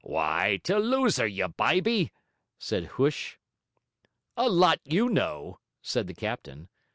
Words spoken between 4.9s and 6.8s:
know,' said the captain.